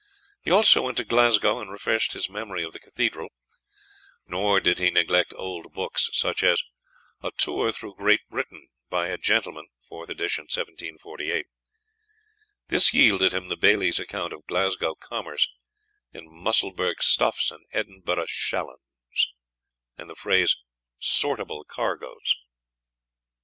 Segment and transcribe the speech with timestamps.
[0.41, 3.29] He also went to Glasgow, and refreshed his memory of the cathedral;
[4.25, 6.63] nor did he neglect old books, such as
[7.21, 11.45] "A Tour through Great Britain, by a Gentleman" (4th Edition, 1748).
[12.69, 15.47] This yielded him the Bailie's account of Glasgow commerce
[16.11, 18.79] "in Musselburgh stuffs and Edinburgh shalloons,"
[19.99, 20.57] and the phrase
[20.99, 22.35] "sortable cargoes."